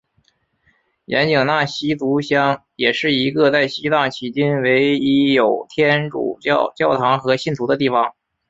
[1.05, 8.11] 盐井纳西族乡也是一个在西藏迄今唯一有天主教教堂和信徒的地方。